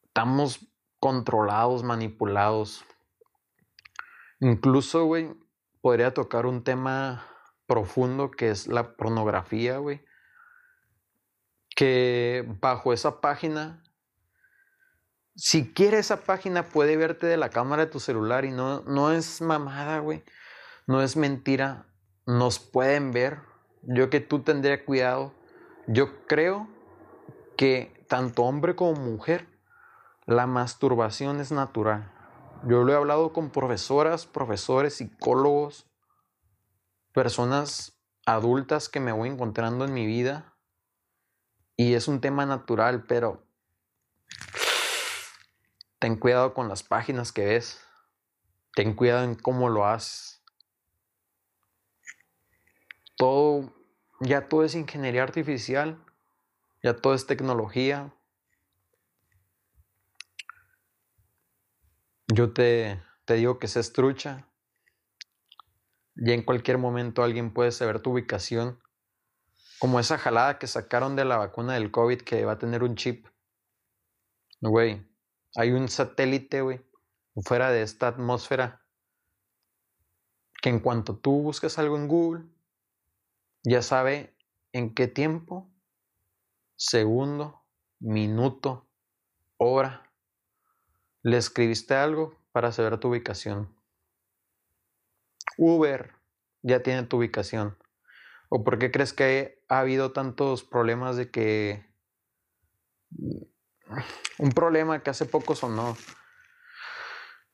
estamos 0.03 0.59
controlados, 0.99 1.83
manipulados. 1.83 2.83
Incluso, 4.41 5.05
güey, 5.05 5.33
podría 5.79 6.13
tocar 6.13 6.45
un 6.45 6.65
tema 6.65 7.25
profundo 7.65 8.29
que 8.29 8.49
es 8.49 8.67
la 8.67 8.97
pornografía, 8.97 9.77
güey. 9.77 10.03
Que 11.81 12.45
bajo 12.61 12.93
esa 12.93 13.21
página, 13.21 13.81
si 15.35 15.73
quiere 15.73 15.97
esa 15.97 16.17
página, 16.17 16.61
puede 16.61 16.95
verte 16.95 17.25
de 17.25 17.37
la 17.37 17.49
cámara 17.49 17.85
de 17.85 17.91
tu 17.91 17.99
celular 17.99 18.45
y 18.45 18.51
no, 18.51 18.81
no 18.81 19.11
es 19.11 19.41
mamada, 19.41 19.97
güey. 19.97 20.23
No 20.85 21.01
es 21.01 21.17
mentira. 21.17 21.87
Nos 22.27 22.59
pueden 22.59 23.11
ver. 23.11 23.39
Yo 23.81 24.11
que 24.11 24.19
tú 24.19 24.43
tendría 24.43 24.85
cuidado. 24.85 25.33
Yo 25.87 26.27
creo 26.27 26.67
que 27.57 28.05
tanto 28.07 28.43
hombre 28.43 28.75
como 28.75 28.93
mujer 28.93 29.47
la 30.27 30.45
masturbación 30.45 31.39
es 31.39 31.51
natural. 31.51 32.11
Yo 32.67 32.83
lo 32.83 32.93
he 32.93 32.95
hablado 32.95 33.33
con 33.33 33.49
profesoras, 33.49 34.27
profesores, 34.27 34.97
psicólogos, 34.97 35.87
personas 37.11 37.99
adultas 38.27 38.87
que 38.87 38.99
me 38.99 39.13
voy 39.13 39.29
encontrando 39.29 39.83
en 39.83 39.95
mi 39.95 40.05
vida. 40.05 40.50
Y 41.81 41.95
es 41.95 42.07
un 42.07 42.21
tema 42.21 42.45
natural, 42.45 43.05
pero 43.07 43.43
ten 45.97 46.15
cuidado 46.15 46.53
con 46.53 46.69
las 46.69 46.83
páginas 46.83 47.31
que 47.31 47.43
ves. 47.43 47.83
Ten 48.75 48.93
cuidado 48.93 49.23
en 49.23 49.33
cómo 49.33 49.67
lo 49.67 49.87
haces. 49.87 50.43
todo, 53.17 53.73
ya 54.19 54.47
todo 54.47 54.63
es 54.63 54.75
ingeniería 54.75 55.23
artificial, 55.23 55.97
ya 56.83 56.95
todo 56.95 57.15
es 57.15 57.25
tecnología. 57.25 58.13
Yo 62.27 62.53
te, 62.53 63.01
te 63.25 63.33
digo 63.33 63.57
que 63.57 63.67
se 63.67 63.79
estrucha. 63.79 64.47
Ya 66.13 66.33
en 66.33 66.43
cualquier 66.43 66.77
momento 66.77 67.23
alguien 67.23 67.51
puede 67.51 67.71
saber 67.71 68.01
tu 68.01 68.11
ubicación. 68.11 68.79
Como 69.81 69.99
esa 69.99 70.19
jalada 70.19 70.59
que 70.59 70.67
sacaron 70.67 71.15
de 71.15 71.25
la 71.25 71.37
vacuna 71.37 71.73
del 71.73 71.89
COVID 71.89 72.21
que 72.21 72.45
va 72.45 72.51
a 72.51 72.59
tener 72.59 72.83
un 72.83 72.95
chip. 72.95 73.25
Güey, 74.61 75.03
hay 75.55 75.71
un 75.71 75.89
satélite, 75.89 76.61
güey, 76.61 76.85
fuera 77.43 77.71
de 77.71 77.81
esta 77.81 78.09
atmósfera 78.09 78.85
que 80.61 80.69
en 80.69 80.81
cuanto 80.81 81.17
tú 81.17 81.41
buscas 81.41 81.79
algo 81.79 81.97
en 81.97 82.07
Google, 82.07 82.45
ya 83.63 83.81
sabe 83.81 84.37
en 84.71 84.93
qué 84.93 85.07
tiempo, 85.07 85.67
segundo, 86.75 87.65
minuto, 87.99 88.87
hora, 89.57 90.13
le 91.23 91.37
escribiste 91.37 91.95
algo 91.95 92.37
para 92.51 92.71
saber 92.71 92.99
tu 92.99 93.07
ubicación. 93.07 93.75
Uber 95.57 96.13
ya 96.61 96.83
tiene 96.83 97.01
tu 97.01 97.17
ubicación. 97.17 97.80
¿O 98.53 98.65
por 98.65 98.77
qué 98.77 98.91
crees 98.91 99.13
que 99.13 99.63
ha 99.69 99.79
habido 99.79 100.11
tantos 100.11 100.65
problemas 100.65 101.15
de 101.15 101.31
que... 101.31 101.85
Un 104.37 104.51
problema 104.51 105.01
que 105.01 105.09
hace 105.09 105.25
poco 105.25 105.55
sonó, 105.55 105.95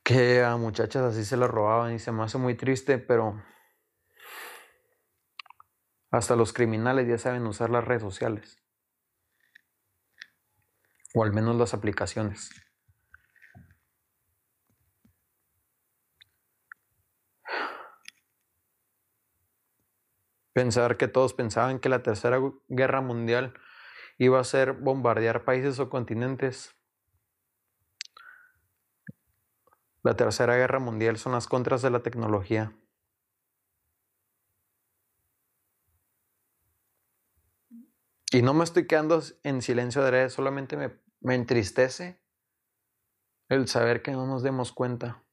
que 0.03 0.43
a 0.43 0.57
muchachas 0.57 1.03
así 1.03 1.23
se 1.23 1.37
la 1.37 1.45
robaban 1.45 1.93
y 1.93 1.99
se 1.99 2.11
me 2.11 2.23
hace 2.23 2.39
muy 2.39 2.55
triste, 2.55 2.97
pero 2.97 3.43
hasta 6.09 6.35
los 6.35 6.51
criminales 6.51 7.07
ya 7.07 7.19
saben 7.19 7.45
usar 7.45 7.69
las 7.69 7.85
redes 7.85 8.01
sociales. 8.01 8.57
O 11.13 11.23
al 11.23 11.31
menos 11.31 11.55
las 11.57 11.75
aplicaciones. 11.75 12.49
Pensar 20.57 20.97
que 20.97 21.07
todos 21.07 21.35
pensaban 21.35 21.77
que 21.77 21.87
la 21.87 22.01
tercera 22.01 22.39
guerra 22.67 22.99
mundial 23.01 23.53
iba 24.17 24.39
a 24.39 24.43
ser 24.43 24.73
bombardear 24.73 25.45
países 25.45 25.77
o 25.77 25.87
continentes. 25.87 26.75
La 30.01 30.15
tercera 30.15 30.55
guerra 30.55 30.79
mundial 30.79 31.17
son 31.19 31.33
las 31.33 31.45
contras 31.45 31.83
de 31.83 31.91
la 31.91 32.01
tecnología. 32.01 32.75
Y 38.31 38.41
no 38.41 38.55
me 38.55 38.63
estoy 38.63 38.87
quedando 38.87 39.21
en 39.43 39.61
silencio 39.61 40.01
de 40.01 40.09
redes, 40.09 40.33
solamente 40.33 40.75
me, 40.75 40.99
me 41.19 41.35
entristece 41.35 42.19
el 43.47 43.67
saber 43.67 44.01
que 44.01 44.13
no 44.13 44.25
nos 44.25 44.41
demos 44.41 44.71
cuenta. 44.71 45.26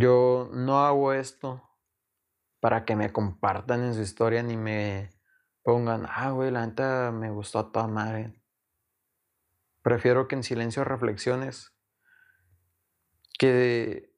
Yo 0.00 0.48
no 0.52 0.86
hago 0.86 1.12
esto 1.12 1.68
para 2.60 2.84
que 2.84 2.94
me 2.94 3.12
compartan 3.12 3.82
en 3.82 3.94
su 3.94 4.00
historia 4.00 4.44
ni 4.44 4.56
me 4.56 5.10
pongan, 5.64 6.06
ah, 6.08 6.30
güey, 6.30 6.52
la 6.52 6.64
neta 6.64 7.10
me 7.10 7.30
gustó 7.30 7.58
a 7.58 7.72
toda 7.72 7.88
madre. 7.88 8.40
Prefiero 9.82 10.28
que 10.28 10.36
en 10.36 10.44
silencio 10.44 10.84
reflexiones. 10.84 11.74
Que 13.40 14.14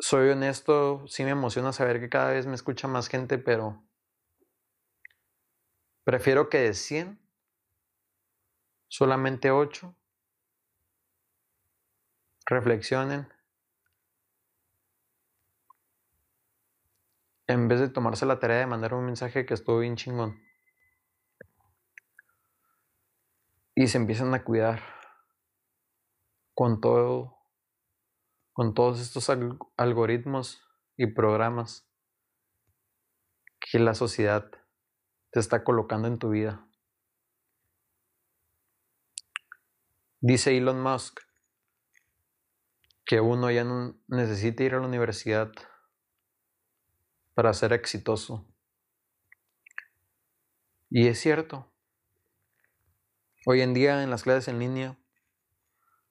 soy 0.00 0.30
honesto, 0.30 1.06
sí 1.06 1.22
me 1.22 1.30
emociona 1.30 1.72
saber 1.72 2.00
que 2.00 2.08
cada 2.08 2.32
vez 2.32 2.46
me 2.46 2.56
escucha 2.56 2.88
más 2.88 3.06
gente, 3.06 3.38
pero 3.38 3.80
prefiero 6.02 6.48
que 6.48 6.58
de 6.62 6.74
100, 6.74 7.20
solamente 8.88 9.52
8 9.52 9.94
reflexionen 12.44 13.28
en 17.52 17.68
vez 17.68 17.80
de 17.80 17.88
tomarse 17.88 18.26
la 18.26 18.38
tarea 18.38 18.58
de 18.58 18.66
mandar 18.66 18.94
un 18.94 19.04
mensaje 19.04 19.46
que 19.46 19.54
estuvo 19.54 19.78
bien 19.78 19.96
chingón. 19.96 20.42
Y 23.74 23.86
se 23.88 23.98
empiezan 23.98 24.34
a 24.34 24.44
cuidar 24.44 24.82
con 26.54 26.80
todo, 26.80 27.38
con 28.52 28.74
todos 28.74 29.00
estos 29.00 29.30
algoritmos 29.76 30.62
y 30.96 31.06
programas 31.06 31.88
que 33.58 33.78
la 33.78 33.94
sociedad 33.94 34.50
te 35.30 35.40
está 35.40 35.64
colocando 35.64 36.08
en 36.08 36.18
tu 36.18 36.30
vida. 36.30 36.68
Dice 40.20 40.56
Elon 40.56 40.80
Musk 40.80 41.20
que 43.04 43.20
uno 43.20 43.50
ya 43.50 43.64
no 43.64 44.00
necesita 44.06 44.62
ir 44.62 44.74
a 44.74 44.80
la 44.80 44.86
universidad 44.86 45.50
para 47.34 47.52
ser 47.54 47.72
exitoso. 47.72 48.46
Y 50.90 51.08
es 51.08 51.18
cierto. 51.20 51.72
Hoy 53.46 53.60
en 53.62 53.74
día 53.74 54.02
en 54.02 54.10
las 54.10 54.22
clases 54.22 54.48
en 54.48 54.58
línea, 54.58 54.98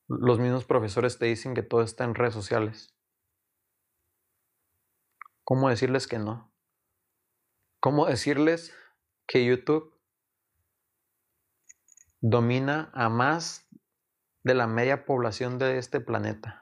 los 0.08 0.40
mismos 0.40 0.66
profesores 0.66 1.18
te 1.18 1.28
dicen 1.28 1.54
que 1.54 1.64
todo 1.64 1.84
está 1.84 2.04
en 2.04 2.16
redes 2.16 2.34
sociales. 2.34 2.94
¿Cómo 5.44 5.70
decirles 5.70 6.08
que 6.08 6.20
no? 6.20 6.52
¿Cómo 7.80 8.06
decirles 8.06 8.76
que 9.28 9.46
YouTube 9.46 9.98
domina 12.20 12.92
a 12.94 13.10
más 13.10 13.68
de 14.44 14.54
la 14.54 14.68
media 14.68 15.06
población 15.06 15.58
de 15.58 15.78
este 15.78 16.00
planeta? 16.00 16.61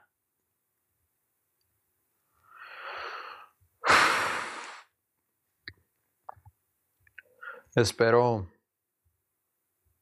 Espero 7.76 8.48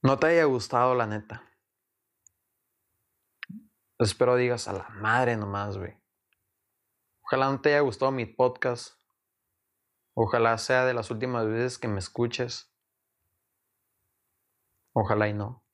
no 0.00 0.16
te 0.18 0.28
haya 0.28 0.44
gustado, 0.44 0.94
la 0.94 1.06
neta. 1.06 1.44
Espero 3.98 4.36
digas 4.36 4.68
a 4.68 4.72
la 4.72 4.88
madre 4.90 5.36
nomás, 5.36 5.76
güey. 5.76 6.00
Ojalá 7.24 7.50
no 7.50 7.60
te 7.60 7.70
haya 7.70 7.80
gustado 7.80 8.12
mi 8.12 8.24
podcast. 8.24 8.96
Ojalá 10.14 10.56
sea 10.56 10.84
de 10.84 10.94
las 10.94 11.10
últimas 11.10 11.46
veces 11.46 11.78
que 11.78 11.88
me 11.88 11.98
escuches. 11.98 12.72
Ojalá 14.94 15.28
y 15.28 15.34
no. 15.34 15.64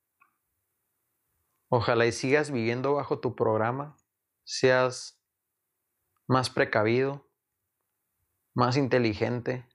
Ojalá 1.68 2.06
y 2.06 2.12
sigas 2.12 2.50
viviendo 2.50 2.94
bajo 2.94 3.20
tu 3.20 3.36
programa. 3.36 3.96
Seas 4.44 5.22
más 6.26 6.48
precavido, 6.48 7.30
más 8.54 8.78
inteligente, 8.78 9.68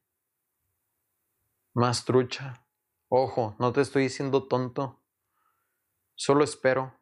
más 1.74 2.06
trucha. 2.06 2.66
Ojo, 3.08 3.56
no 3.60 3.74
te 3.74 3.82
estoy 3.82 4.04
diciendo 4.04 4.48
tonto. 4.48 5.02
Solo 6.16 6.44
espero 6.44 7.00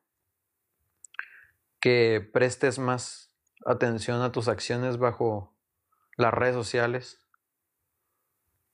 que 1.79 2.27
prestes 2.33 2.79
más 2.79 3.33
atención 3.65 4.21
a 4.21 4.31
tus 4.31 4.47
acciones 4.47 4.97
bajo 4.97 5.55
las 6.17 6.33
redes 6.33 6.55
sociales. 6.55 7.19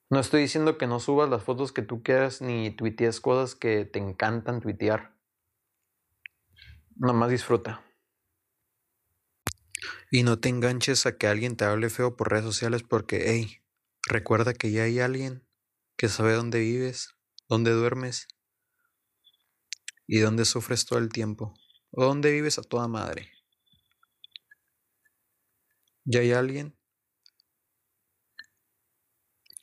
No 0.10 0.20
estoy 0.20 0.42
diciendo 0.42 0.78
que 0.78 0.86
no 0.86 1.00
subas 1.00 1.30
las 1.30 1.44
fotos 1.44 1.72
que 1.72 1.82
tú 1.82 2.04
quieras 2.04 2.42
ni 2.42 2.72
tuitees 2.72 3.20
cosas 3.20 3.56
que 3.56 3.86
te 3.86 4.00
encantan 4.00 4.62
tuitear. 4.62 5.16
Nomás 6.96 7.32
disfruta. 7.32 7.84
Y 10.12 10.22
no 10.24 10.40
te 10.40 10.50
enganches 10.50 11.08
a 11.08 11.18
que 11.18 11.28
alguien 11.28 11.58
te 11.58 11.66
hable 11.66 11.90
feo 11.90 12.16
por 12.16 12.30
redes 12.30 12.46
sociales 12.46 12.84
porque, 12.84 13.32
hey, 13.32 13.64
recuerda 14.08 14.54
que 14.54 14.72
ya 14.72 14.84
hay 14.84 15.00
alguien 15.00 15.44
que 15.98 16.10
sabe 16.10 16.34
dónde 16.34 16.60
vives, 16.60 17.16
dónde 17.48 17.72
duermes 17.72 18.28
y 20.08 20.20
dónde 20.20 20.46
sufres 20.46 20.86
todo 20.86 21.00
el 21.00 21.10
tiempo, 21.10 21.54
o 21.92 22.06
dónde 22.06 22.32
vives 22.32 22.58
a 22.60 22.64
toda 22.64 22.88
madre. 22.88 23.32
Y 26.06 26.18
hay 26.18 26.34
alguien 26.34 26.78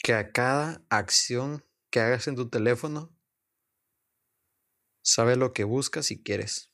que 0.02 0.14
a 0.14 0.32
cada 0.32 0.82
acción 0.88 1.64
que 1.90 2.00
hagas 2.00 2.26
en 2.28 2.36
tu 2.36 2.48
teléfono 2.48 3.14
sabe 5.02 5.36
lo 5.36 5.52
que 5.52 5.64
buscas 5.64 6.10
y 6.10 6.22
quieres. 6.22 6.72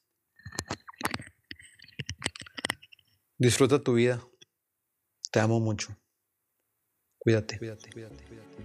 Disfruta 3.38 3.83
tu 3.83 3.95
vida. 3.95 4.23
Te 5.31 5.40
amo 5.40 5.61
mucho. 5.61 5.97
Cuídate. 7.19 7.59
Cuídate, 7.59 7.90
cuídate, 7.90 8.25
cuídate. 8.25 8.56